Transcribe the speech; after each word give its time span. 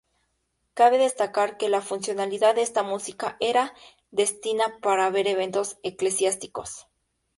Cabe 0.73 0.97
destacar 0.97 1.57
que 1.57 1.69
la 1.69 1.79
funcionalidad 1.79 2.55
de 2.55 2.63
esta 2.63 2.81
música 2.81 3.37
era 3.39 3.75
destina 4.09 4.79
para 4.81 5.05
eventos 5.15 5.77
eclesiásticos. 5.83 6.87